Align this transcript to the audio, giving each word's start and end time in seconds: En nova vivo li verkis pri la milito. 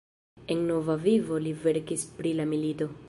En 0.53 0.61
nova 0.69 0.95
vivo 1.03 1.37
li 1.49 1.53
verkis 1.67 2.07
pri 2.17 2.33
la 2.41 2.49
milito. 2.55 2.91